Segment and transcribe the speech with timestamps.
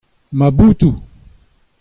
[0.37, 0.93] Ma botoù.